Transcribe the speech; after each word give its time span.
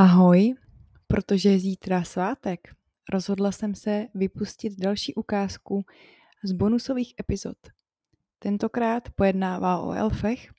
Ahoj, 0.00 0.54
protože 1.06 1.48
je 1.48 1.58
zítra 1.58 2.02
svátek, 2.02 2.60
rozhodla 3.12 3.52
jsem 3.52 3.74
se 3.74 4.06
vypustit 4.14 4.72
další 4.78 5.14
ukázku 5.14 5.84
z 6.44 6.52
bonusových 6.52 7.14
epizod. 7.20 7.56
Tentokrát 8.38 9.10
pojednává 9.10 9.78
o 9.78 9.92
elfech. 9.92 10.50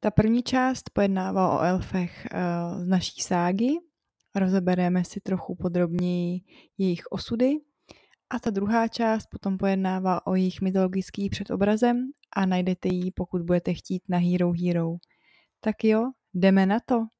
Ta 0.00 0.10
první 0.10 0.42
část 0.42 0.90
pojednává 0.90 1.58
o 1.58 1.62
elfech 1.62 2.26
eh, 2.26 2.38
z 2.78 2.86
naší 2.86 3.20
ságy, 3.20 3.78
rozebereme 4.34 5.04
si 5.04 5.20
trochu 5.20 5.54
podrobněji 5.54 6.40
jejich 6.78 7.02
osudy 7.10 7.52
a 8.30 8.38
ta 8.38 8.50
druhá 8.50 8.88
část 8.88 9.26
potom 9.26 9.58
pojednává 9.58 10.26
o 10.26 10.34
jejich 10.34 10.60
mytologických 10.60 11.30
předobrazem 11.30 12.10
a 12.36 12.46
najdete 12.46 12.88
ji, 12.88 13.10
pokud 13.10 13.42
budete 13.42 13.74
chtít 13.74 14.02
na 14.08 14.18
Hero 14.18 14.52
Hero. 14.52 14.96
Tak 15.60 15.84
jo, 15.84 16.10
jdeme 16.34 16.66
na 16.66 16.80
to. 16.80 17.15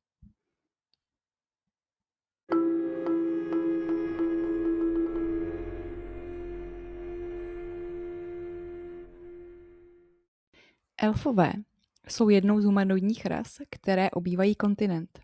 Elfové 10.99 11.53
jsou 12.09 12.29
jednou 12.29 12.61
z 12.61 12.65
humanoidních 12.65 13.27
ras, 13.27 13.57
které 13.71 14.11
obývají 14.11 14.55
kontinent. 14.55 15.21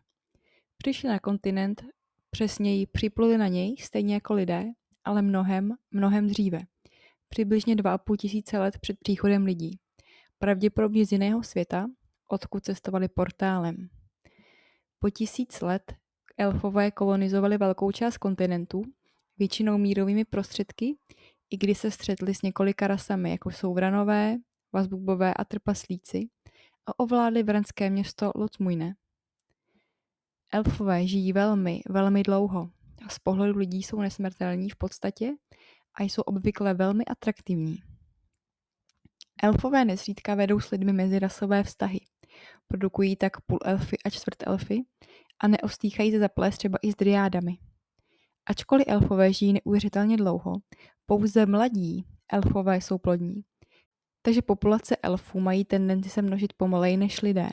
Přišli 0.77 1.09
na 1.09 1.19
kontinent, 1.19 1.85
přesněji 2.31 2.87
připluli 2.87 3.39
na 3.39 3.49
něj, 3.49 3.77
stejně 3.81 4.15
jako 4.15 4.35
lidé, 4.35 4.65
ale 5.05 5.23
mnohem, 5.23 5.75
mnohem 5.91 6.27
dříve. 6.27 6.61
Přibližně 7.29 7.77
2,5 7.77 8.17
tisíce 8.17 8.59
let 8.59 8.79
před 8.79 8.99
příchodem 8.99 9.45
lidí. 9.45 9.79
Pravděpodobně 10.39 11.07
z 11.07 11.13
jiného 11.13 11.43
světa, 11.43 11.87
odkud 12.29 12.65
cestovali 12.65 13.09
portálem. 13.09 13.89
Po 14.99 15.11
tisíc 15.11 15.61
let 15.61 15.95
elfové 16.39 16.91
kolonizovali 16.91 17.59
velkou 17.59 17.91
část 17.91 18.19
kontinentu, 18.19 18.83
většinou 19.39 19.79
mírovými 19.79 20.25
prostředky, 20.25 20.97
i 21.51 21.57
když 21.57 21.79
se 21.79 21.91
střetli 21.91 22.35
s 22.35 22.43
několika 22.43 22.87
rasami, 22.87 23.31
jako 23.31 23.51
jsou 23.51 23.75
vranové, 23.75 24.39
vazbubové 24.73 25.35
a 25.35 25.45
trpaslíci 25.45 26.29
a 26.87 26.99
ovládli 26.99 27.43
vranské 27.43 27.91
město 27.91 28.33
Locmujne. 28.35 28.95
Elfové 30.53 31.07
žijí 31.07 31.33
velmi, 31.33 31.81
velmi 31.89 32.23
dlouho 32.23 32.71
z 33.11 33.19
pohledu 33.19 33.59
lidí 33.59 33.83
jsou 33.83 34.01
nesmrtelní 34.01 34.71
v 34.71 34.77
podstatě 34.77 35.31
a 35.95 36.03
jsou 36.03 36.23
obvykle 36.23 36.75
velmi 36.75 37.05
atraktivní. 37.05 37.79
Elfové 39.43 39.85
nezřídka 39.85 40.35
vedou 40.35 40.61
s 40.61 40.71
lidmi 40.71 40.93
mezirasové 40.93 41.63
vztahy. 41.63 42.01
Produkují 42.69 43.17
tak 43.17 43.41
půl 43.41 43.59
elfy 43.65 43.97
a 44.05 44.11
čtvrt 44.11 44.37
elfy 44.47 44.83
a 45.41 45.49
neostýchají 45.49 46.13
se 46.13 46.19
zaplést 46.19 46.59
třeba 46.59 46.79
i 46.83 46.93
s 46.93 46.95
driádami. 46.95 47.59
Ačkoliv 48.47 48.85
elfové 48.89 49.33
žijí 49.33 49.53
neuvěřitelně 49.53 50.17
dlouho, 50.17 50.55
pouze 51.07 51.47
mladí 51.47 52.07
elfové 52.33 52.77
jsou 52.77 52.99
plodní 52.99 53.45
takže 54.23 54.43
populace 54.43 54.97
elfů 54.97 55.41
mají 55.41 55.65
tendenci 55.65 56.09
se 56.09 56.23
množit 56.23 56.53
pomaleji 56.53 56.97
než 56.97 57.23
lidé. 57.23 57.49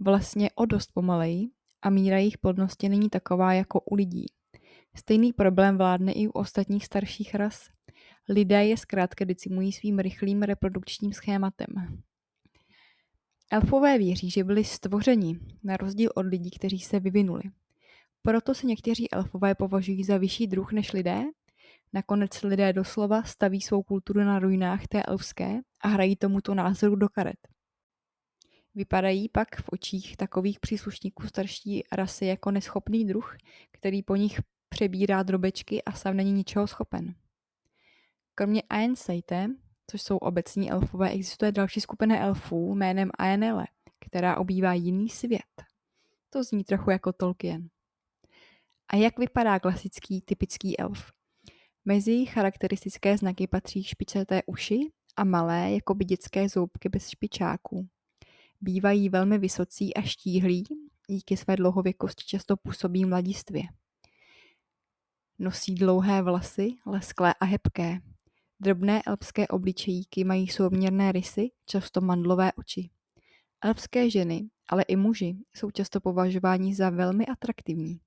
Vlastně 0.00 0.50
o 0.54 0.66
dost 0.66 0.92
pomaleji 0.94 1.48
a 1.82 1.90
míra 1.90 2.18
jejich 2.18 2.38
plodnosti 2.38 2.88
není 2.88 3.10
taková 3.10 3.52
jako 3.52 3.80
u 3.80 3.94
lidí. 3.94 4.26
Stejný 4.96 5.32
problém 5.32 5.78
vládne 5.78 6.12
i 6.12 6.28
u 6.28 6.30
ostatních 6.30 6.84
starších 6.84 7.34
ras. 7.34 7.68
Lidé 8.28 8.64
je 8.64 8.76
zkrátka 8.76 9.24
decimují 9.24 9.72
svým 9.72 9.98
rychlým 9.98 10.42
reprodukčním 10.42 11.12
schématem. 11.12 11.66
Elfové 13.50 13.98
věří, 13.98 14.30
že 14.30 14.44
byli 14.44 14.64
stvořeni, 14.64 15.38
na 15.62 15.76
rozdíl 15.76 16.10
od 16.14 16.26
lidí, 16.26 16.50
kteří 16.50 16.78
se 16.78 17.00
vyvinuli. 17.00 17.42
Proto 18.22 18.54
se 18.54 18.66
někteří 18.66 19.12
elfové 19.12 19.54
považují 19.54 20.04
za 20.04 20.18
vyšší 20.18 20.46
druh 20.46 20.72
než 20.72 20.92
lidé 20.92 21.24
Nakonec 21.94 22.42
lidé 22.42 22.72
doslova 22.72 23.22
staví 23.22 23.60
svou 23.60 23.82
kulturu 23.82 24.20
na 24.20 24.38
ruinách 24.38 24.86
té 24.86 25.02
elfské 25.02 25.60
a 25.80 25.88
hrají 25.88 26.16
tomuto 26.16 26.54
názoru 26.54 26.96
do 26.96 27.08
karet. 27.08 27.48
Vypadají 28.74 29.28
pak 29.28 29.56
v 29.56 29.68
očích 29.72 30.16
takových 30.16 30.60
příslušníků 30.60 31.26
starší 31.26 31.84
rasy 31.92 32.26
jako 32.26 32.50
neschopný 32.50 33.04
druh, 33.04 33.36
který 33.72 34.02
po 34.02 34.16
nich 34.16 34.40
přebírá 34.68 35.22
drobečky 35.22 35.82
a 35.82 35.92
sám 35.92 36.16
není 36.16 36.32
ničeho 36.32 36.66
schopen. 36.66 37.14
Kromě 38.34 38.62
Aenseite, 38.62 39.48
což 39.90 40.02
jsou 40.02 40.16
obecní 40.16 40.70
elfové, 40.70 41.10
existuje 41.10 41.52
další 41.52 41.80
skupina 41.80 42.18
elfů 42.18 42.74
jménem 42.74 43.10
Aenele, 43.18 43.66
která 44.00 44.36
obývá 44.36 44.72
jiný 44.72 45.08
svět. 45.08 45.64
To 46.30 46.44
zní 46.44 46.64
trochu 46.64 46.90
jako 46.90 47.12
Tolkien. 47.12 47.68
A 48.88 48.96
jak 48.96 49.18
vypadá 49.18 49.58
klasický 49.58 50.20
typický 50.20 50.78
elf? 50.78 51.12
Mezi 51.86 52.26
charakteristické 52.26 53.18
znaky 53.18 53.46
patří 53.46 53.84
špičaté 53.84 54.42
uši 54.46 54.92
a 55.16 55.24
malé, 55.24 55.72
jako 55.72 55.94
by 55.94 56.04
dětské 56.04 56.48
zoubky 56.48 56.88
bez 56.88 57.08
špičáků. 57.08 57.88
Bývají 58.60 59.08
velmi 59.08 59.38
vysocí 59.38 59.94
a 59.94 60.02
štíhlí, 60.02 60.64
díky 61.08 61.36
své 61.36 61.56
dlouhověkosti 61.56 62.24
často 62.26 62.56
působí 62.56 63.04
mladistvě. 63.04 63.62
Nosí 65.38 65.74
dlouhé 65.74 66.22
vlasy, 66.22 66.68
lesklé 66.86 67.34
a 67.40 67.44
hebké. 67.44 67.98
Drobné 68.60 69.02
elpské 69.06 69.48
obličejíky 69.48 70.24
mají 70.24 70.48
souměrné 70.48 71.12
rysy, 71.12 71.50
často 71.66 72.00
mandlové 72.00 72.52
oči. 72.52 72.90
Elpské 73.60 74.10
ženy, 74.10 74.48
ale 74.68 74.82
i 74.82 74.96
muži, 74.96 75.36
jsou 75.54 75.70
často 75.70 76.00
považováni 76.00 76.74
za 76.74 76.90
velmi 76.90 77.26
atraktivní. 77.26 78.00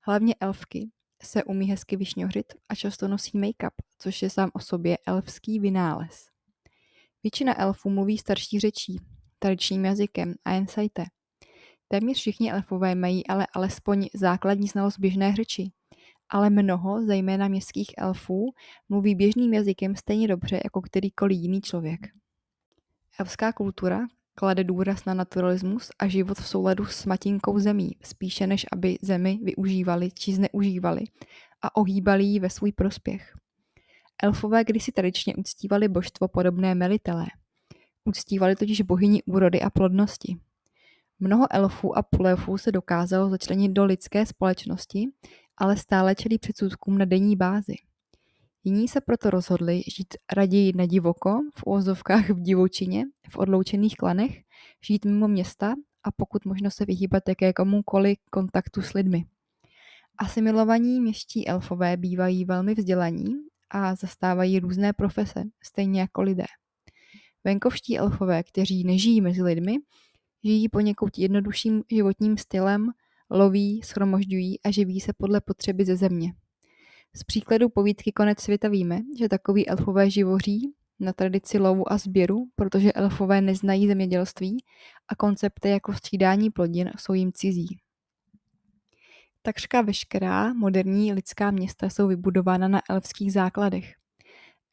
Hlavně 0.00 0.34
elfky, 0.40 0.90
se 1.22 1.44
umí 1.44 1.66
hezky 1.66 1.96
vyšňořit 1.96 2.54
a 2.68 2.74
často 2.74 3.08
nosí 3.08 3.38
make-up, 3.38 3.70
což 3.98 4.22
je 4.22 4.30
sám 4.30 4.50
o 4.54 4.60
sobě 4.60 4.98
elfský 5.06 5.60
vynález. 5.60 6.26
Většina 7.22 7.60
elfů 7.60 7.90
mluví 7.90 8.18
starší 8.18 8.60
řečí, 8.60 9.00
tradičním 9.38 9.84
jazykem 9.84 10.34
a 10.44 10.52
jen 10.52 10.68
sajte. 10.68 11.04
Téměř 11.88 12.18
všichni 12.18 12.52
elfové 12.52 12.94
mají 12.94 13.26
ale 13.26 13.46
alespoň 13.54 14.08
základní 14.14 14.68
znalost 14.68 14.98
běžné 14.98 15.34
řeči, 15.34 15.70
ale 16.28 16.50
mnoho, 16.50 17.06
zejména 17.06 17.48
městských 17.48 17.90
elfů, 17.98 18.54
mluví 18.88 19.14
běžným 19.14 19.54
jazykem 19.54 19.96
stejně 19.96 20.28
dobře 20.28 20.60
jako 20.64 20.80
kterýkoliv 20.80 21.38
jiný 21.38 21.60
člověk. 21.60 22.00
Elfská 23.18 23.52
kultura, 23.52 24.00
klade 24.34 24.64
důraz 24.64 25.04
na 25.04 25.14
naturalismus 25.14 25.90
a 25.98 26.08
život 26.08 26.38
v 26.38 26.46
souladu 26.46 26.84
s 26.84 27.06
matinkou 27.06 27.58
zemí, 27.58 27.96
spíše 28.02 28.46
než 28.46 28.66
aby 28.72 28.98
zemi 29.02 29.38
využívali 29.42 30.10
či 30.10 30.34
zneužívali 30.34 31.04
a 31.62 31.76
ohýbali 31.76 32.24
ji 32.24 32.40
ve 32.40 32.50
svůj 32.50 32.72
prospěch. 32.72 33.36
Elfové 34.22 34.64
kdysi 34.64 34.92
tradičně 34.92 35.36
uctívali 35.36 35.88
božstvo 35.88 36.28
podobné 36.28 36.74
Melitelé. 36.74 37.26
Uctívali 38.04 38.56
totiž 38.56 38.80
bohyni 38.80 39.22
úrody 39.22 39.60
a 39.60 39.70
plodnosti. 39.70 40.36
Mnoho 41.20 41.46
elfů 41.50 41.98
a 41.98 42.02
polelfů 42.02 42.58
se 42.58 42.72
dokázalo 42.72 43.30
začlenit 43.30 43.72
do 43.72 43.84
lidské 43.84 44.26
společnosti, 44.26 45.08
ale 45.56 45.76
stále 45.76 46.14
čelí 46.14 46.38
předsudkům 46.38 46.98
na 46.98 47.04
denní 47.04 47.36
bázi. 47.36 47.74
Jiní 48.64 48.88
se 48.88 49.00
proto 49.00 49.30
rozhodli 49.30 49.82
žít 49.96 50.14
raději 50.32 50.72
na 50.76 50.86
divoko, 50.86 51.40
v 51.54 51.62
úvozovkách 51.66 52.30
v 52.30 52.40
divočině, 52.40 53.04
v 53.30 53.36
odloučených 53.36 53.96
klanech, 53.96 54.42
žít 54.80 55.04
mimo 55.04 55.28
města 55.28 55.74
a 56.04 56.12
pokud 56.16 56.44
možno 56.44 56.70
se 56.70 56.84
vyhýbat 56.84 57.28
jakékomukoliv 57.28 58.18
kontaktu 58.30 58.82
s 58.82 58.92
lidmi. 58.92 59.24
Asimilovaní 60.18 61.00
městští 61.00 61.48
elfové 61.48 61.96
bývají 61.96 62.44
velmi 62.44 62.74
vzdělaní 62.74 63.34
a 63.70 63.94
zastávají 63.94 64.60
různé 64.60 64.92
profese, 64.92 65.44
stejně 65.62 66.00
jako 66.00 66.22
lidé. 66.22 66.44
Venkovští 67.44 67.98
elfové, 67.98 68.42
kteří 68.42 68.84
nežijí 68.84 69.20
mezi 69.20 69.42
lidmi, 69.42 69.76
žijí 70.44 70.68
poněkud 70.68 71.18
jednodušším 71.18 71.82
životním 71.90 72.38
stylem, 72.38 72.90
loví, 73.30 73.82
schromožďují 73.82 74.62
a 74.62 74.70
živí 74.70 75.00
se 75.00 75.12
podle 75.18 75.40
potřeby 75.40 75.84
ze 75.84 75.96
země. 75.96 76.34
Z 77.16 77.24
příkladu 77.24 77.68
povídky 77.68 78.12
Konec 78.12 78.40
světa 78.40 78.68
víme, 78.68 79.00
že 79.18 79.28
takový 79.28 79.68
elfové 79.68 80.10
živoří 80.10 80.74
na 81.00 81.12
tradici 81.12 81.58
lovu 81.58 81.92
a 81.92 81.98
sběru, 81.98 82.48
protože 82.56 82.92
elfové 82.92 83.40
neznají 83.40 83.88
zemědělství 83.88 84.64
a 85.08 85.14
koncepty 85.14 85.68
jako 85.68 85.92
střídání 85.92 86.50
plodin 86.50 86.90
jsou 86.98 87.12
jim 87.14 87.32
cizí. 87.32 87.78
Takřka 89.42 89.82
veškerá 89.82 90.52
moderní 90.52 91.12
lidská 91.12 91.50
města 91.50 91.90
jsou 91.90 92.08
vybudována 92.08 92.68
na 92.68 92.80
elfských 92.90 93.32
základech. 93.32 93.94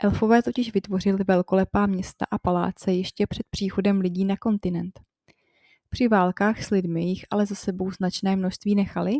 Elfové 0.03 0.43
totiž 0.43 0.73
vytvořili 0.73 1.23
velkolepá 1.27 1.85
města 1.85 2.25
a 2.31 2.37
paláce 2.37 2.93
ještě 2.93 3.27
před 3.27 3.45
příchodem 3.49 3.99
lidí 3.99 4.25
na 4.25 4.37
kontinent. 4.37 4.99
Při 5.89 6.07
válkách 6.07 6.63
s 6.63 6.69
lidmi 6.69 7.03
jich 7.03 7.25
ale 7.29 7.45
za 7.45 7.55
sebou 7.55 7.91
značné 7.91 8.35
množství 8.35 8.75
nechali 8.75 9.13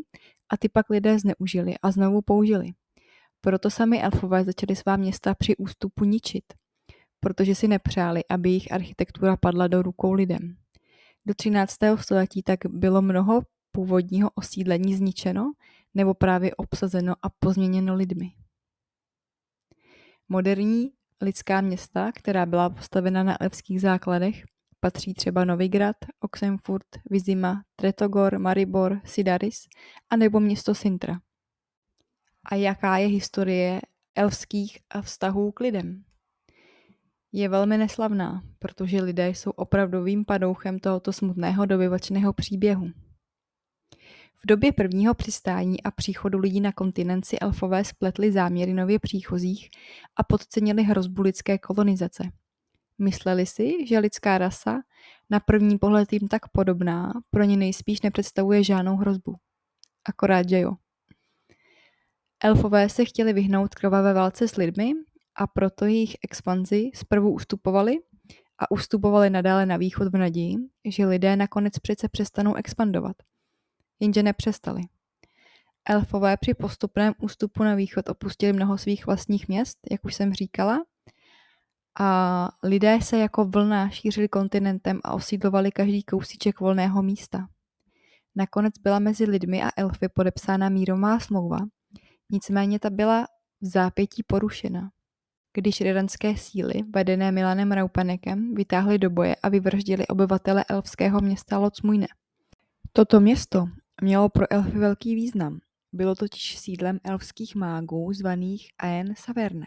a 0.50 0.58
ty 0.58 0.70
pak 0.70 0.90
lidé 0.90 1.20
zneužili 1.20 1.76
a 1.82 1.92
znovu 1.92 2.22
použili. 2.22 2.72
Proto 3.42 3.70
sami 3.70 4.02
elfové 4.02 4.44
začali 4.44 4.76
svá 4.76 4.98
města 4.98 5.36
při 5.36 5.58
ústupu 5.58 6.06
ničit, 6.06 6.44
protože 7.20 7.56
si 7.56 7.68
nepřáli, 7.68 8.22
aby 8.30 8.50
jejich 8.50 8.72
architektura 8.72 9.38
padla 9.38 9.68
do 9.68 9.82
rukou 9.82 10.14
lidem. 10.14 10.56
Do 11.26 11.34
13. 11.34 11.78
století 11.96 12.44
tak 12.44 12.60
bylo 12.70 13.02
mnoho 13.02 13.42
původního 13.72 14.30
osídlení 14.36 14.96
zničeno 14.96 15.52
nebo 15.94 16.14
právě 16.14 16.56
obsazeno 16.56 17.14
a 17.22 17.30
pozměněno 17.40 17.96
lidmi. 17.96 18.32
Moderní 20.30 20.92
lidská 21.22 21.62
města, 21.62 22.12
která 22.12 22.46
byla 22.46 22.70
postavena 22.70 23.24
na 23.24 23.42
elfských 23.42 23.82
základech, 23.82 24.44
patří 24.80 25.14
třeba 25.14 25.46
Novigrad, 25.46 25.96
Oxenfurt, 26.20 26.88
Vizima, 27.10 27.64
Tretogor, 27.76 28.40
Maribor, 28.40 29.02
Sidaris 29.06 29.68
a 30.10 30.16
nebo 30.16 30.40
město 30.40 30.76
Sintra. 30.76 31.20
A 32.46 32.56
jaká 32.56 32.98
je 32.98 33.08
historie 33.08 33.82
elfských 34.16 34.80
vztahů 35.02 35.52
k 35.52 35.60
lidem? 35.60 36.04
Je 37.32 37.50
velmi 37.50 37.78
neslavná, 37.78 38.44
protože 38.60 39.02
lidé 39.02 39.30
jsou 39.30 39.52
opravdovým 39.52 40.26
padouchem 40.26 40.80
tohoto 40.80 41.14
smutného 41.14 41.66
dobyvačného 41.66 42.34
příběhu. 42.34 42.92
V 44.44 44.48
době 44.48 44.72
prvního 44.72 45.14
přistání 45.14 45.84
a 45.84 45.92
příchodu 45.92 46.40
lidí 46.40 46.62
na 46.62 46.72
kontinent 46.72 47.26
si 47.26 47.40
elfové 47.40 47.84
spletli 47.84 48.32
záměry 48.32 48.74
nově 48.74 49.00
příchozích 49.00 49.70
a 50.16 50.24
podcenili 50.24 50.84
hrozbu 50.84 51.22
lidské 51.22 51.58
kolonizace. 51.58 52.24
Mysleli 52.98 53.46
si, 53.46 53.88
že 53.88 54.00
lidská 54.00 54.38
rasa, 54.38 54.80
na 55.30 55.40
první 55.40 55.78
pohled 55.78 56.14
jim 56.14 56.28
tak 56.28 56.48
podobná, 56.48 57.14
pro 57.30 57.44
ně 57.44 57.58
nejspíš 57.58 58.02
nepředstavuje 58.02 58.64
žádnou 58.64 58.96
hrozbu. 58.96 59.36
Akorát, 60.10 60.50
že 60.50 60.60
jo. 60.60 60.76
Elfové 62.44 62.90
se 62.90 63.06
chtěli 63.06 63.34
vyhnout 63.34 63.76
krvavé 63.76 64.14
válce 64.14 64.48
s 64.48 64.56
lidmi 64.56 64.94
a 65.36 65.48
proto 65.48 65.86
jejich 65.86 66.16
expanzi 66.24 66.92
zprvu 66.96 67.34
ustupovali 67.34 67.98
a 68.60 68.72
ustupovali 68.72 69.30
nadále 69.30 69.66
na 69.66 69.78
východ 69.78 70.08
v 70.08 70.18
naději, 70.18 70.56
že 70.86 71.06
lidé 71.06 71.36
nakonec 71.36 71.80
přece 71.80 72.10
přestanou 72.10 72.56
expandovat– 72.56 73.16
jenže 74.00 74.24
nepřestali. 74.24 74.82
Elfové 75.90 76.38
při 76.38 76.54
postupném 76.54 77.14
ústupu 77.22 77.64
na 77.64 77.76
východ 77.76 78.10
opustili 78.10 78.54
mnoho 78.54 78.78
svých 78.78 79.06
vlastních 79.06 79.48
měst, 79.48 79.78
jak 79.92 80.06
už 80.06 80.16
jsem 80.16 80.34
říkala, 80.34 80.86
a 82.00 82.50
lidé 82.64 83.00
se 83.02 83.18
jako 83.18 83.46
vlna 83.46 83.90
šířili 83.90 84.28
kontinentem 84.28 85.00
a 85.04 85.14
osídlovali 85.14 85.72
každý 85.72 86.04
kousíček 86.04 86.60
volného 86.60 87.04
místa. 87.04 87.48
Nakonec 88.36 88.74
byla 88.78 89.00
mezi 89.00 89.24
lidmi 89.26 89.64
a 89.64 89.70
elfy 89.78 90.10
podepsána 90.10 90.70
mírová 90.70 91.20
smlouva, 91.20 91.58
nicméně 92.32 92.80
ta 92.80 92.90
byla 92.90 93.28
v 93.62 93.66
zápětí 93.66 94.24
porušena. 94.24 94.92
Když 95.54 95.82
redanské 95.82 96.38
síly, 96.38 96.74
vedené 96.94 97.32
Milanem 97.32 97.72
Raupanekem, 97.72 98.56
vytáhly 98.56 98.98
do 98.98 99.10
boje 99.10 99.36
a 99.36 99.50
vyvraždili 99.50 100.08
obyvatele 100.08 100.66
elfského 100.70 101.22
města 101.22 101.58
Locmujne. 101.58 102.08
Toto 102.94 103.20
město 103.20 103.66
mělo 104.02 104.30
pro 104.30 104.54
elfy 104.54 104.78
velký 104.78 105.16
význam. 105.16 105.60
Bylo 105.94 106.16
totiž 106.16 106.58
sídlem 106.58 107.00
elfských 107.04 107.56
mágů 107.56 108.14
zvaných 108.14 108.68
Aen 108.78 109.14
Saverne. 109.18 109.66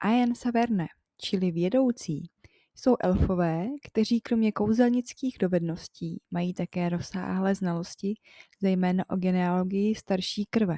Aen 0.00 0.34
Saverne, 0.34 0.86
čili 1.20 1.50
vědoucí, 1.50 2.30
jsou 2.76 2.96
elfové, 3.00 3.66
kteří 3.82 4.20
kromě 4.20 4.52
kouzelnických 4.52 5.36
dovedností 5.40 6.20
mají 6.30 6.54
také 6.54 6.88
rozsáhlé 6.88 7.54
znalosti, 7.54 8.14
zejména 8.60 9.04
o 9.10 9.16
genealogii 9.16 9.94
starší 9.94 10.46
krve. 10.50 10.76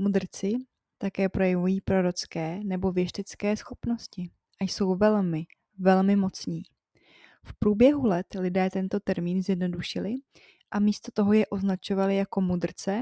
Mudrci 0.00 0.52
také 0.98 1.28
projevují 1.28 1.80
prorocké 1.80 2.60
nebo 2.64 2.92
věštecké 2.92 3.56
schopnosti 3.56 4.30
a 4.60 4.64
jsou 4.64 4.96
velmi, 4.96 5.46
velmi 5.78 6.16
mocní. 6.16 6.62
V 7.44 7.54
průběhu 7.58 8.06
let 8.06 8.26
lidé 8.38 8.70
tento 8.70 9.00
termín 9.00 9.42
zjednodušili 9.42 10.14
a 10.70 10.80
místo 10.80 11.12
toho 11.14 11.32
je 11.32 11.46
označovali 11.46 12.16
jako 12.16 12.40
mudrce 12.40 13.00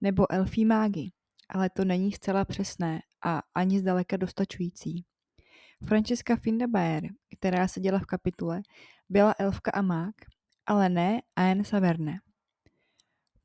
nebo 0.00 0.32
elfí 0.32 0.64
mágy, 0.64 1.10
ale 1.48 1.70
to 1.70 1.84
není 1.84 2.12
zcela 2.12 2.44
přesné 2.44 3.00
a 3.24 3.42
ani 3.54 3.80
zdaleka 3.80 4.16
dostačující. 4.16 5.04
Francesca 5.88 6.36
Findabaer, 6.36 7.02
která 7.38 7.68
seděla 7.68 7.98
v 7.98 8.06
kapitule, 8.06 8.62
byla 9.08 9.34
elfka 9.38 9.70
a 9.70 9.82
mák, 9.82 10.14
ale 10.66 10.88
ne 10.88 11.20
Aen 11.36 11.64
Saverne. 11.64 12.18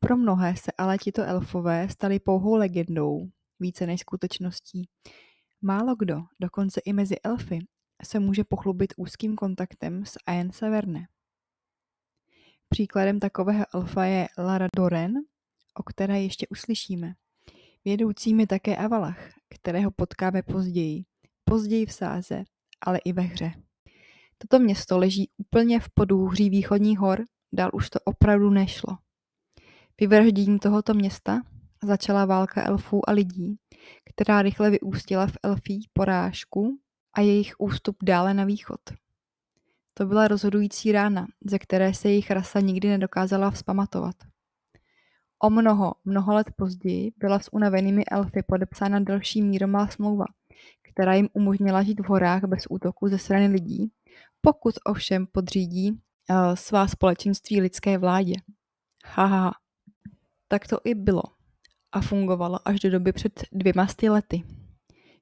Pro 0.03 0.17
mnohé 0.17 0.55
se 0.55 0.71
ale 0.77 0.97
tito 0.97 1.23
elfové 1.23 1.89
stali 1.89 2.19
pouhou 2.19 2.55
legendou, 2.55 3.29
více 3.59 3.85
než 3.85 4.01
skutečností. 4.01 4.89
Málo 5.61 5.95
kdo, 5.95 6.21
dokonce 6.41 6.81
i 6.85 6.93
mezi 6.93 7.15
elfy, 7.23 7.59
se 8.03 8.19
může 8.19 8.43
pochlubit 8.43 8.93
úzkým 8.97 9.35
kontaktem 9.35 10.05
s 10.05 10.17
Aen 10.27 10.51
Saverne. 10.51 11.05
Příkladem 12.69 13.19
takového 13.19 13.65
elfa 13.73 14.05
je 14.05 14.27
Lara 14.37 14.67
Doren, 14.75 15.13
o 15.79 15.83
které 15.83 16.21
ještě 16.21 16.47
uslyšíme. 16.47 17.13
Vědoucím 17.85 18.39
je 18.39 18.47
také 18.47 18.77
Avalach, 18.77 19.29
kterého 19.49 19.91
potkáme 19.91 20.43
později. 20.43 21.03
Později 21.43 21.85
v 21.85 21.93
sáze, 21.93 22.43
ale 22.81 22.97
i 22.97 23.13
ve 23.13 23.21
hře. 23.21 23.51
Toto 24.37 24.59
město 24.59 24.97
leží 24.97 25.29
úplně 25.37 25.79
v 25.79 25.89
podůhří 25.93 26.49
východních 26.49 26.99
hor, 26.99 27.25
dál 27.53 27.69
už 27.73 27.89
to 27.89 27.99
opravdu 28.05 28.49
nešlo. 28.49 28.97
Vyvražděním 29.99 30.59
tohoto 30.59 30.93
města 30.93 31.41
začala 31.83 32.25
válka 32.25 32.67
elfů 32.67 33.09
a 33.09 33.11
lidí, 33.11 33.55
která 34.05 34.41
rychle 34.41 34.69
vyústila 34.69 35.27
v 35.27 35.37
elfí 35.43 35.89
porážku 35.93 36.79
a 37.13 37.21
jejich 37.21 37.53
ústup 37.57 37.97
dále 38.03 38.33
na 38.33 38.43
východ. 38.43 38.79
To 39.93 40.05
byla 40.05 40.27
rozhodující 40.27 40.91
rána, 40.91 41.27
ze 41.45 41.59
které 41.59 41.93
se 41.93 42.09
jejich 42.09 42.31
rasa 42.31 42.59
nikdy 42.59 42.89
nedokázala 42.89 43.51
vzpamatovat. 43.51 44.15
O 45.39 45.49
mnoho, 45.49 45.93
mnoho 46.05 46.33
let 46.33 46.47
později 46.55 47.11
byla 47.17 47.39
s 47.39 47.53
unavenými 47.53 48.05
elfy 48.11 48.43
podepsána 48.47 48.99
další 48.99 49.41
mírová 49.41 49.87
smlouva, 49.87 50.25
která 50.81 51.13
jim 51.13 51.29
umožnila 51.33 51.83
žít 51.83 51.99
v 51.99 52.05
horách 52.05 52.43
bez 52.43 52.63
útoku 52.69 53.07
ze 53.07 53.17
strany 53.17 53.47
lidí, 53.47 53.91
pokud 54.41 54.75
ovšem 54.85 55.27
podřídí 55.31 55.91
uh, 55.91 55.97
svá 56.53 56.87
společenství 56.87 57.61
lidské 57.61 57.97
vládě. 57.97 58.35
Haha. 59.05 59.62
Tak 60.47 60.67
to 60.67 60.77
i 60.83 60.95
bylo 60.95 61.23
a 61.91 62.01
fungovalo 62.01 62.67
až 62.67 62.79
do 62.79 62.91
doby 62.91 63.11
před 63.11 63.43
dvěma 63.51 63.87
sty 63.87 64.09
lety, 64.09 64.43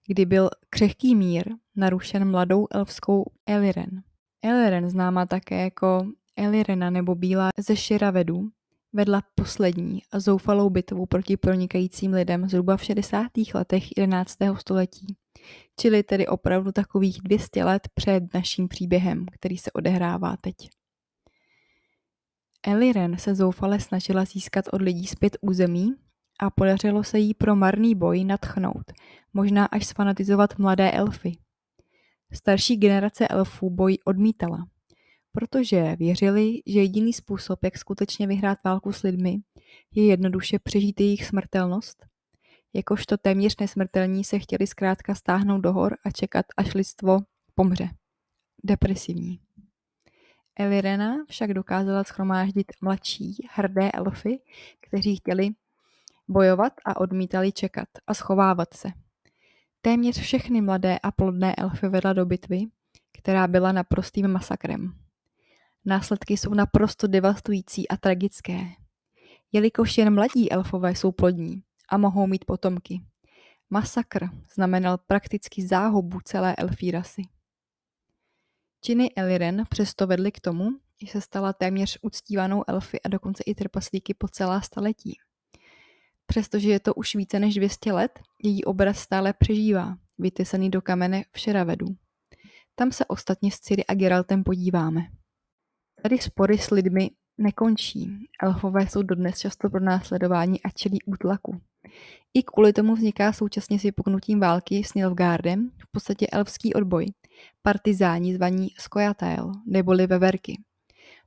kdy 0.08 0.26
byl 0.26 0.50
křehký 0.70 1.16
mír 1.16 1.54
narušen 1.76 2.32
mladou 2.32 2.68
elfskou 2.72 3.24
Eliren. 3.46 4.04
Eliren, 4.44 4.90
známá 4.90 5.26
také 5.26 5.62
jako 5.62 6.08
Elirena 6.36 6.90
nebo 6.90 7.16
Bílá 7.16 7.50
ze 7.58 7.76
Širavedu, 7.76 8.50
vedla 8.94 9.22
poslední 9.36 10.02
a 10.12 10.20
zoufalou 10.20 10.70
bitvu 10.70 11.06
proti 11.06 11.38
pronikajícím 11.38 12.14
lidem 12.14 12.50
zhruba 12.50 12.78
v 12.78 12.84
60. 12.84 13.28
letech 13.54 13.84
11. 13.98 14.38
století, 14.60 15.16
čili 15.80 16.04
tedy 16.04 16.28
opravdu 16.28 16.72
takových 16.72 17.22
200 17.24 17.64
let 17.64 17.88
před 17.94 18.34
naším 18.34 18.68
příběhem, 18.68 19.26
který 19.32 19.58
se 19.58 19.72
odehrává 19.72 20.38
teď. 20.38 20.56
Eliren 22.68 23.18
se 23.18 23.36
zoufale 23.36 23.80
snažila 23.80 24.26
získat 24.26 24.66
od 24.72 24.82
lidí 24.82 25.08
zpět 25.08 25.38
území 25.42 25.96
a 26.40 26.50
podařilo 26.50 27.04
se 27.04 27.20
jí 27.20 27.34
pro 27.34 27.56
marný 27.56 27.96
boj 27.96 28.24
natchnout, 28.24 28.92
možná 29.34 29.66
až 29.66 29.86
sfanatizovat 29.88 30.58
mladé 30.58 30.92
elfy. 30.92 31.38
Starší 32.34 32.78
generace 32.78 33.28
elfů 33.28 33.70
boj 33.70 33.98
odmítala, 34.06 34.68
protože 35.32 35.96
věřili, 35.96 36.62
že 36.66 36.80
jediný 36.80 37.14
způsob, 37.14 37.64
jak 37.64 37.78
skutečně 37.78 38.28
vyhrát 38.28 38.58
válku 38.66 38.92
s 38.92 39.02
lidmi, 39.02 39.38
je 39.96 40.06
jednoduše 40.06 40.60
přežít 40.60 41.00
jejich 41.00 41.26
smrtelnost. 41.26 42.06
Jakožto 42.74 43.18
téměř 43.18 43.58
nesmrtelní 43.60 44.24
se 44.24 44.40
chtěli 44.40 44.68
zkrátka 44.68 45.16
stáhnout 45.16 45.62
do 45.62 45.74
hor 45.74 45.98
a 46.06 46.12
čekat, 46.12 46.46
až 46.58 46.74
lidstvo 46.74 47.20
pomře. 47.56 47.90
Depresivní. 48.64 49.40
Elirena 50.60 51.26
však 51.30 51.54
dokázala 51.54 52.04
schromáždit 52.04 52.72
mladší, 52.82 53.48
hrdé 53.52 53.92
elfy, 53.92 54.40
kteří 54.82 55.16
chtěli 55.16 55.50
bojovat 56.28 56.74
a 56.86 57.00
odmítali 57.00 57.52
čekat 57.52 57.88
a 58.08 58.14
schovávat 58.14 58.74
se. 58.74 58.90
Téměř 59.82 60.20
všechny 60.20 60.62
mladé 60.62 61.00
a 61.04 61.12
plodné 61.12 61.56
elfy 61.56 61.90
vedla 61.90 62.14
do 62.14 62.26
bitvy, 62.26 62.62
která 63.18 63.48
byla 63.48 63.72
naprostým 63.72 64.28
masakrem. 64.28 64.94
Následky 65.86 66.38
jsou 66.38 66.54
naprosto 66.54 67.08
devastující 67.08 67.88
a 67.88 67.98
tragické. 67.98 68.60
Jelikož 69.52 69.98
jen 69.98 70.16
mladí 70.16 70.52
elfové 70.52 70.96
jsou 70.96 71.12
plodní 71.12 71.64
a 71.90 71.98
mohou 71.98 72.28
mít 72.28 72.46
potomky. 72.46 73.02
Masakr 73.70 74.30
znamenal 74.56 74.98
prakticky 74.98 75.68
záhubu 75.68 76.20
celé 76.24 76.56
elfí 76.56 76.92
rasy. 76.92 77.22
Činy 78.84 79.12
Eliren 79.16 79.64
přesto 79.70 80.08
vedly 80.08 80.32
k 80.32 80.40
tomu, 80.40 80.70
že 81.02 81.08
se 81.08 81.22
stala 81.22 81.54
téměř 81.54 82.00
uctívanou 82.02 82.64
elfy 82.68 83.02
a 83.02 83.10
dokonce 83.10 83.44
i 83.44 83.56
trpaslíky 83.56 84.14
po 84.14 84.28
celá 84.28 84.62
staletí. 84.62 85.18
Přestože 86.26 86.70
je 86.70 86.80
to 86.80 86.94
už 86.94 87.16
více 87.16 87.40
než 87.40 87.56
200 87.56 87.92
let, 87.92 88.20
její 88.44 88.64
obraz 88.64 89.00
stále 89.00 89.34
přežívá, 89.34 89.98
vytesaný 90.20 90.70
do 90.70 90.82
kamene 90.82 91.24
v 91.32 91.40
Šeravedu. 91.40 91.88
Tam 92.76 92.92
se 92.92 93.06
ostatně 93.06 93.52
s 93.52 93.60
Ciri 93.60 93.86
a 93.86 93.94
Geraltem 93.94 94.44
podíváme. 94.44 95.02
Tady 96.04 96.18
spory 96.18 96.58
s 96.58 96.72
lidmi 96.72 97.10
nekončí. 97.38 98.28
Elfové 98.44 98.88
jsou 98.88 99.02
dodnes 99.02 99.40
často 99.40 99.70
pro 99.70 99.80
následování 99.80 100.64
a 100.64 100.70
čelí 100.70 101.02
útlaku. 101.06 101.62
I 102.34 102.44
kvůli 102.44 102.74
tomu 102.74 102.96
vzniká 102.96 103.34
současně 103.34 103.80
s 103.80 103.84
vypuknutím 103.84 104.40
války 104.40 104.84
s 104.84 104.94
Nilfgaardem 104.94 105.72
v 105.78 105.92
podstatě 105.92 106.28
elfský 106.28 106.74
odboj, 106.74 107.06
partizáni 107.62 108.36
zvaní 108.36 108.68
Skojatel, 108.80 109.52
neboli 109.66 110.08
veverky. 110.08 110.62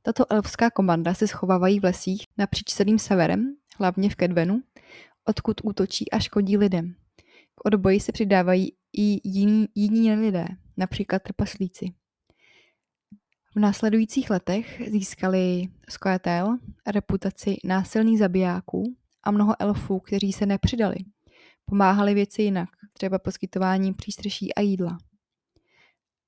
Tato 0.03 0.33
elfská 0.33 0.71
komanda 0.71 1.15
se 1.15 1.27
schovávají 1.29 1.81
v 1.81 1.85
lesích 1.85 2.25
napříč 2.39 2.75
celým 2.75 2.99
severem, 2.99 3.57
hlavně 3.79 4.11
v 4.11 4.15
Kedvenu, 4.15 4.63
odkud 5.25 5.61
útočí 5.65 6.11
a 6.11 6.19
škodí 6.19 6.57
lidem. 6.57 6.95
K 7.55 7.65
odboji 7.65 8.01
se 8.01 8.13
přidávají 8.13 8.73
i 8.99 9.29
jiní, 9.29 9.69
jiní 9.75 10.15
lidé, 10.15 10.47
například 10.77 11.23
trpaslíci. 11.23 11.87
V 13.57 13.61
následujících 13.61 14.31
letech 14.31 14.83
získali 14.91 15.69
Skojatel 15.89 16.59
reputaci 16.87 17.57
násilných 17.65 18.19
zabijáků 18.19 18.97
a 19.25 19.31
mnoho 19.31 19.55
elfů, 19.59 20.01
kteří 20.01 20.33
se 20.33 20.47
nepřidali. 20.47 20.97
Pomáhali 21.65 22.15
věci 22.15 22.43
jinak, 22.43 22.69
třeba 22.93 23.19
poskytování 23.19 23.95
přístřeší 23.95 24.55
a 24.55 24.61
jídla. 24.61 24.99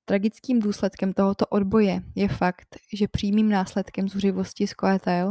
Tragickým 0.05 0.59
důsledkem 0.59 1.13
tohoto 1.13 1.45
odboje 1.45 2.03
je 2.15 2.27
fakt, 2.27 2.67
že 2.93 3.07
přímým 3.07 3.49
následkem 3.49 4.09
zuřivosti 4.09 4.67
Skojatel 4.67 5.29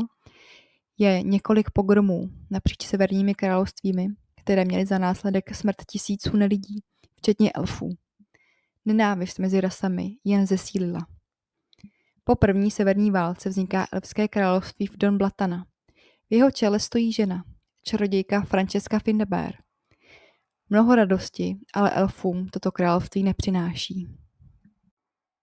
je 0.98 1.22
několik 1.22 1.70
pogromů 1.70 2.30
napříč 2.50 2.86
severními 2.86 3.34
královstvími, 3.34 4.06
které 4.40 4.64
měly 4.64 4.86
za 4.86 4.98
následek 4.98 5.54
smrt 5.54 5.76
tisíců 5.86 6.36
nelidí, 6.36 6.82
včetně 7.16 7.52
elfů. 7.52 7.90
Nenávist 8.84 9.38
mezi 9.38 9.60
rasami 9.60 10.10
jen 10.24 10.46
zesílila. 10.46 11.06
Po 12.24 12.34
první 12.34 12.70
severní 12.70 13.10
válce 13.10 13.48
vzniká 13.48 13.86
elfské 13.92 14.28
království 14.28 14.86
v 14.86 14.96
Don 14.96 15.18
Blatana. 15.18 15.66
V 16.30 16.34
jeho 16.34 16.50
čele 16.50 16.80
stojí 16.80 17.12
žena, 17.12 17.44
čarodějka 17.86 18.42
Francesca 18.42 18.98
Findeber. 18.98 19.54
Mnoho 20.70 20.94
radosti, 20.94 21.56
ale 21.74 21.90
elfům 21.90 22.48
toto 22.48 22.72
království 22.72 23.22
nepřináší. 23.22 24.08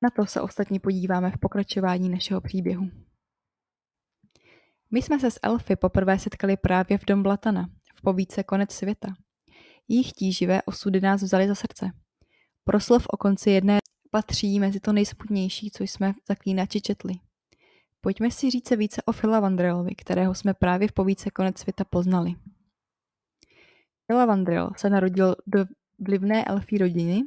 Na 0.01 0.09
to 0.09 0.25
se 0.25 0.41
ostatně 0.41 0.79
podíváme 0.79 1.31
v 1.31 1.37
pokračování 1.39 2.09
našeho 2.09 2.41
příběhu. 2.41 2.89
My 4.91 5.01
jsme 5.01 5.19
se 5.19 5.31
s 5.31 5.39
elfy 5.43 5.75
poprvé 5.75 6.19
setkali 6.19 6.57
právě 6.57 6.97
v 6.97 7.05
Dom 7.05 7.23
Blatana, 7.23 7.69
v 7.95 8.01
povídce 8.01 8.43
Konec 8.43 8.71
světa. 8.71 9.07
Jejich 9.87 10.11
tíživé 10.11 10.61
osudy 10.61 11.01
nás 11.01 11.23
vzali 11.23 11.47
za 11.47 11.55
srdce. 11.55 11.91
Proslov 12.63 13.07
o 13.07 13.17
konci 13.17 13.49
jedné 13.51 13.77
patří 14.11 14.59
mezi 14.59 14.79
to 14.79 14.93
nejsputnější, 14.93 15.71
co 15.71 15.83
jsme 15.83 16.13
v 16.13 16.15
Zaklínači 16.27 16.81
četli. 16.81 17.13
Pojďme 18.05 18.31
si 18.31 18.49
říct 18.49 18.71
více 18.71 19.01
o 19.03 19.13
Phila 19.13 19.39
Vandrelovi, 19.39 19.95
kterého 19.95 20.35
jsme 20.35 20.53
právě 20.53 20.87
v 20.87 20.91
povídce 20.91 21.31
Konec 21.31 21.59
světa 21.59 21.83
poznali. 21.83 22.35
Phila 24.07 24.25
Vandrel 24.25 24.71
se 24.77 24.89
narodil 24.89 25.35
do 25.47 25.65
vlivné 25.99 26.45
elfí 26.45 26.77
rodiny, 26.77 27.21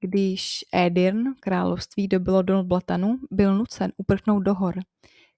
když 0.00 0.64
Edirn, 0.72 1.34
království 1.40 2.08
dobylo 2.08 2.42
do 2.42 2.64
Blatanu, 2.64 3.18
byl 3.30 3.58
nucen 3.58 3.92
uprchnout 3.96 4.42
do 4.42 4.54
hor, 4.54 4.74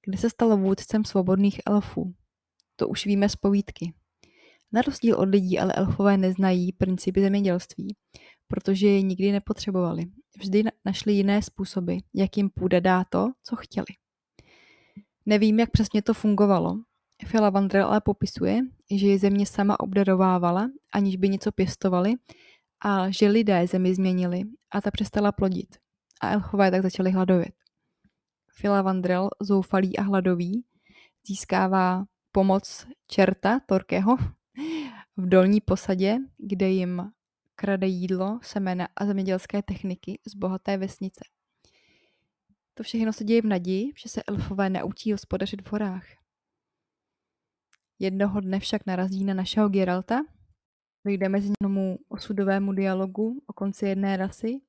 kde 0.07 0.19
se 0.19 0.31
stal 0.31 0.57
vůdcem 0.57 1.05
svobodných 1.05 1.61
elfů. 1.67 2.15
To 2.77 2.89
už 2.89 3.07
víme 3.07 3.29
z 3.29 3.37
povídky. 3.37 3.93
Na 4.73 4.83
rozdíl 4.83 5.17
od 5.17 5.29
lidí 5.29 5.59
ale 5.59 5.73
elfové 5.73 6.17
neznají 6.17 6.73
principy 6.73 7.21
zemědělství, 7.21 7.97
protože 8.49 8.89
je 8.89 9.03
nikdy 9.03 9.33
nepotřebovali. 9.33 10.05
Vždy 10.39 10.65
našli 10.85 11.13
jiné 11.13 11.43
způsoby, 11.43 11.97
jak 12.15 12.37
jim 12.37 12.51
půjde 12.51 12.81
dá 12.81 13.05
to, 13.05 13.27
co 13.43 13.57
chtěli. 13.57 13.87
Nevím, 15.27 15.61
jak 15.61 15.71
přesně 15.71 16.03
to 16.03 16.15
fungovalo. 16.15 16.79
Fila 17.27 17.51
Vandrel 17.51 17.87
ale 17.87 18.01
popisuje, 18.01 18.61
že 18.91 19.07
je 19.07 19.19
země 19.19 19.47
sama 19.47 19.81
obdarovávala, 19.81 20.71
aniž 20.95 21.17
by 21.17 21.29
něco 21.29 21.53
pěstovali, 21.53 22.15
a 22.85 23.11
že 23.11 23.29
lidé 23.29 23.67
zemi 23.67 23.95
změnili 23.95 24.43
a 24.71 24.81
ta 24.81 24.91
přestala 24.91 25.33
plodit. 25.33 25.77
A 26.21 26.33
elfové 26.33 26.71
tak 26.71 26.83
začali 26.83 27.11
hladovět. 27.11 27.55
Fila 28.51 28.83
Vandrel, 28.83 29.29
zoufalý 29.41 29.97
a 29.99 30.03
hladový, 30.03 30.65
získává 31.27 32.05
pomoc 32.33 32.87
čerta 33.07 33.61
Torkeho 33.67 34.17
v 35.17 35.29
dolní 35.29 35.61
posadě, 35.61 36.19
kde 36.39 36.69
jim 36.69 37.03
krade 37.55 37.87
jídlo, 37.87 38.39
semena 38.43 38.89
a 38.97 39.07
zemědělské 39.07 39.63
techniky 39.63 40.19
z 40.27 40.35
bohaté 40.35 40.77
vesnice. 40.77 41.21
To 42.79 42.83
všechno 42.83 43.13
se 43.13 43.25
děje 43.25 43.43
v 43.43 43.47
naději, 43.47 43.93
že 43.97 44.09
se 44.09 44.23
elfové 44.23 44.71
naučí 44.71 45.13
hospodařit 45.13 45.63
v 45.63 45.73
horách. 45.73 46.07
Jednoho 47.99 48.41
dne 48.41 48.61
však 48.61 48.87
narazí 48.87 49.25
na 49.25 49.35
našeho 49.35 49.69
Geralta, 49.69 50.21
dojde 51.07 51.29
mezi 51.29 51.53
němu 51.63 51.99
osudovému 52.09 52.73
dialogu 52.73 53.43
o 53.47 53.53
konci 53.53 53.87
jedné 53.87 54.17
rasy, 54.17 54.61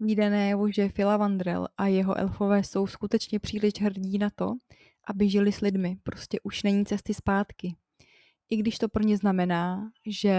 výdané 0.00 0.52
že 0.74 0.88
Fila 0.88 1.16
Vandrel 1.16 1.68
a 1.76 1.86
jeho 1.86 2.18
elfové 2.18 2.64
jsou 2.64 2.86
skutečně 2.86 3.40
příliš 3.40 3.72
hrdí 3.80 4.18
na 4.18 4.30
to, 4.30 4.54
aby 5.06 5.30
žili 5.30 5.52
s 5.52 5.60
lidmi. 5.60 5.96
Prostě 6.02 6.40
už 6.42 6.62
není 6.62 6.86
cesty 6.86 7.14
zpátky. 7.14 7.76
I 8.50 8.56
když 8.56 8.78
to 8.78 8.88
pro 8.88 9.02
ně 9.02 9.16
znamená, 9.16 9.90
že 10.06 10.36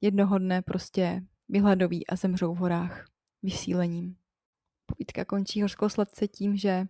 jednoho 0.00 0.38
dne 0.38 0.62
prostě 0.62 1.22
vyhladoví 1.48 2.06
a 2.06 2.16
zemřou 2.16 2.54
v 2.54 2.58
horách 2.58 3.08
vysílením. 3.42 4.16
Povídka 4.96 5.24
končí 5.24 5.62
hořkou 5.62 5.88
sladce 5.88 6.28
tím, 6.28 6.56
že 6.56 6.86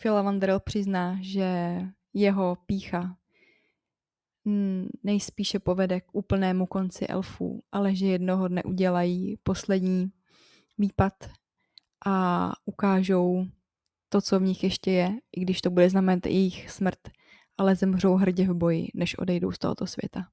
Phil 0.00 0.22
Vandrel 0.22 0.60
přizná, 0.60 1.18
že 1.20 1.80
jeho 2.14 2.56
pícha 2.66 3.16
nejspíše 5.02 5.58
povede 5.58 6.00
k 6.00 6.14
úplnému 6.14 6.66
konci 6.66 7.06
elfů, 7.06 7.62
ale 7.72 7.94
že 7.94 8.06
jednoho 8.06 8.48
dne 8.48 8.62
udělají 8.62 9.36
poslední 9.42 10.12
výpad 10.78 11.12
a 12.06 12.52
ukážou 12.64 13.46
to, 14.08 14.20
co 14.20 14.40
v 14.40 14.42
nich 14.42 14.64
ještě 14.64 14.90
je, 14.90 15.18
i 15.36 15.40
když 15.40 15.60
to 15.60 15.70
bude 15.70 15.90
znamenat 15.90 16.26
jejich 16.26 16.70
smrt, 16.70 16.98
ale 17.58 17.76
zemřou 17.76 18.14
hrdě 18.14 18.44
v 18.44 18.54
boji, 18.54 18.88
než 18.94 19.18
odejdou 19.18 19.52
z 19.52 19.58
tohoto 19.58 19.86
světa. 19.86 20.28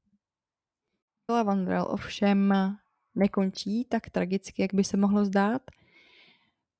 Vandrel 1.44 1.86
ovšem 1.90 2.54
nekončí 3.16 3.86
tak 3.86 4.10
tragicky, 4.10 4.62
jak 4.62 4.74
by 4.74 4.84
se 4.84 4.98
mohlo 4.98 5.26
zdát, 5.26 5.62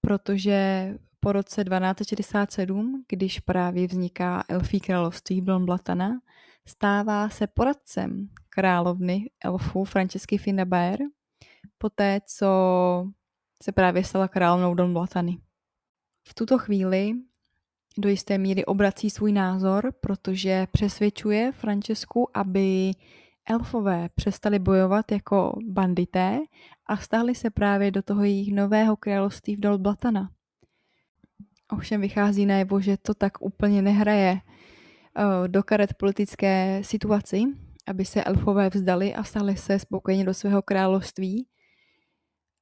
protože 0.02 0.94
po 1.20 1.32
roce 1.32 1.64
1267, 1.64 3.04
když 3.08 3.40
právě 3.40 3.88
vzniká 3.88 4.44
Elfí 4.50 4.80
království 4.80 5.42
Blonblatana, 5.42 6.20
stává 6.68 7.30
se 7.30 7.48
poradcem 7.48 8.30
královny 8.50 9.30
elfů 9.44 9.84
Francesky 9.84 10.38
Finnabair, 10.38 11.00
poté 11.78 12.20
co 12.26 12.48
se 13.64 13.72
právě 13.72 14.04
stala 14.04 14.28
královnou 14.28 14.74
Don 14.74 14.94
Blatany. 14.94 15.38
V 16.28 16.34
tuto 16.34 16.58
chvíli 16.58 17.14
do 17.98 18.10
jisté 18.10 18.38
míry 18.38 18.66
obrací 18.66 19.10
svůj 19.10 19.32
názor, 19.32 19.94
protože 20.02 20.68
přesvědčuje 20.72 21.52
Francesku, 21.52 22.38
aby 22.38 22.92
elfové 23.50 24.10
přestali 24.16 24.60
bojovat 24.60 25.12
jako 25.12 25.60
bandité 25.66 26.40
a 26.86 26.98
stahli 26.98 27.36
se 27.36 27.50
právě 27.50 27.92
do 27.92 28.02
toho 28.02 28.24
jejich 28.24 28.54
nového 28.54 28.98
království 28.98 29.56
v 29.56 29.60
Dolblatana. 29.60 30.30
Ovšem 31.72 32.02
vychází 32.02 32.46
najevo, 32.46 32.82
že 32.82 32.98
to 32.98 33.14
tak 33.14 33.42
úplně 33.42 33.82
nehraje 33.82 34.34
uh, 34.34 35.48
do 35.48 35.64
karet 35.64 35.94
politické 35.94 36.82
situaci, 36.84 37.44
aby 37.88 38.06
se 38.06 38.24
elfové 38.24 38.70
vzdali 38.70 39.16
a 39.16 39.24
stali 39.24 39.58
se 39.58 39.80
spokojeně 39.80 40.26
do 40.26 40.34
svého 40.34 40.62
království, 40.62 41.48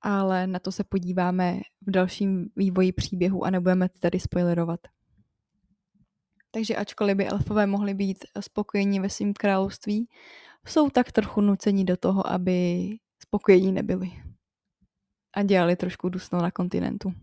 ale 0.01 0.47
na 0.47 0.59
to 0.59 0.71
se 0.71 0.83
podíváme 0.83 1.59
v 1.81 1.91
dalším 1.91 2.49
vývoji 2.55 2.91
příběhu 2.91 3.45
a 3.45 3.49
nebudeme 3.49 3.89
tady 3.99 4.19
spoilerovat. 4.19 4.79
Takže 6.51 6.75
ačkoliv 6.75 7.17
by 7.17 7.27
elfové 7.27 7.67
mohli 7.67 7.93
být 7.93 8.25
spokojeni 8.39 8.99
ve 8.99 9.09
svém 9.09 9.33
království, 9.33 10.07
jsou 10.69 10.89
tak 10.89 11.11
trochu 11.11 11.41
nuceni 11.41 11.83
do 11.83 11.97
toho, 11.97 12.31
aby 12.31 12.89
spokojení 13.23 13.71
nebyli. 13.71 14.11
A 15.35 15.43
dělali 15.43 15.75
trošku 15.75 16.09
dusno 16.09 16.41
na 16.41 16.51
kontinentu. 16.51 17.13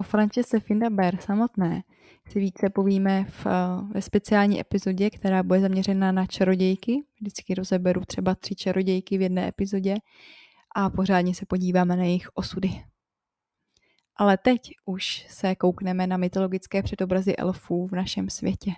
O 0.00 0.04
Francesce 0.04 0.60
Findaber 0.60 1.16
samotné 1.20 1.82
si 2.28 2.40
více 2.40 2.70
povíme 2.70 3.24
v, 3.24 3.46
ve 3.94 4.02
speciální 4.02 4.60
epizodě, 4.60 5.10
která 5.10 5.42
bude 5.42 5.60
zaměřena 5.60 6.12
na 6.12 6.26
čarodějky. 6.26 7.04
Vždycky 7.20 7.54
rozeberu 7.54 8.00
třeba 8.06 8.34
tři 8.34 8.54
čarodějky 8.54 9.18
v 9.18 9.22
jedné 9.22 9.48
epizodě 9.48 9.94
a 10.76 10.90
pořádně 10.90 11.34
se 11.34 11.46
podíváme 11.46 11.96
na 11.96 12.04
jejich 12.04 12.28
osudy. 12.34 12.84
Ale 14.16 14.38
teď 14.38 14.60
už 14.84 15.26
se 15.28 15.54
koukneme 15.54 16.06
na 16.06 16.16
mytologické 16.16 16.82
předobrazy 16.82 17.36
elfů 17.36 17.86
v 17.86 17.92
našem 17.92 18.30
světě. 18.30 18.70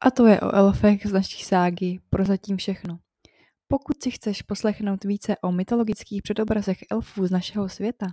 A 0.00 0.10
to 0.10 0.26
je 0.26 0.40
o 0.40 0.54
elfech 0.54 1.06
z 1.06 1.12
naší 1.12 1.44
ságy 1.44 1.98
prozatím 2.10 2.56
všechno. 2.56 2.98
Pokud 3.68 4.02
si 4.02 4.10
chceš 4.10 4.42
poslechnout 4.42 5.04
více 5.04 5.36
o 5.42 5.52
mytologických 5.52 6.22
předobrazech 6.22 6.78
elfů 6.90 7.26
z 7.26 7.30
našeho 7.30 7.68
světa, 7.68 8.06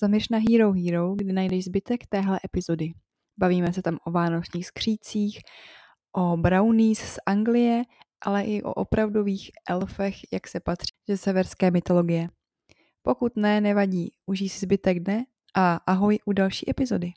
zaměř 0.00 0.28
na 0.28 0.38
Hero 0.50 0.72
Hero, 0.72 1.14
kde 1.14 1.32
najdeš 1.32 1.64
zbytek 1.64 2.06
téhle 2.06 2.40
epizody. 2.44 2.92
Bavíme 3.38 3.72
se 3.72 3.82
tam 3.82 3.98
o 4.04 4.10
vánočních 4.10 4.66
skřících, 4.66 5.40
o 6.16 6.36
brownies 6.36 6.98
z 6.98 7.18
Anglie, 7.26 7.82
ale 8.20 8.42
i 8.44 8.62
o 8.62 8.74
opravdových 8.74 9.50
elfech, 9.68 10.14
jak 10.32 10.48
se 10.48 10.60
patří 10.60 10.94
ze 11.08 11.16
severské 11.16 11.70
mytologie. 11.70 12.28
Pokud 13.02 13.36
ne, 13.36 13.60
nevadí, 13.60 14.12
užij 14.26 14.48
si 14.48 14.60
zbytek 14.60 15.00
dne 15.00 15.24
a 15.54 15.80
ahoj 15.86 16.18
u 16.24 16.32
další 16.32 16.70
epizody. 16.70 17.12